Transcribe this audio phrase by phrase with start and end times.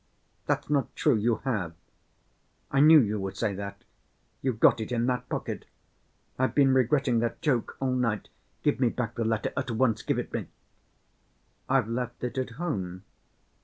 [0.47, 1.75] "That's not true, you have.
[2.71, 3.83] I knew you would say that.
[4.41, 5.65] You've got it in that pocket.
[6.39, 8.29] I've been regretting that joke all night.
[8.63, 10.47] Give me back the letter at once, give it me."
[11.69, 13.03] "I've left it at home."